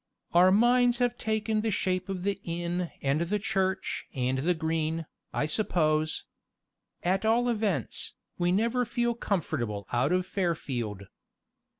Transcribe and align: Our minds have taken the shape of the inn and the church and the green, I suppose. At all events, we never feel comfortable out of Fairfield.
Our 0.33 0.51
minds 0.51 0.97
have 0.97 1.15
taken 1.15 1.61
the 1.61 1.69
shape 1.69 2.09
of 2.09 2.23
the 2.23 2.39
inn 2.43 2.89
and 3.03 3.21
the 3.21 3.37
church 3.37 4.07
and 4.15 4.39
the 4.39 4.55
green, 4.55 5.05
I 5.31 5.45
suppose. 5.45 6.25
At 7.03 7.23
all 7.23 7.47
events, 7.47 8.15
we 8.35 8.51
never 8.51 8.83
feel 8.83 9.13
comfortable 9.13 9.85
out 9.93 10.11
of 10.11 10.25
Fairfield. 10.25 11.03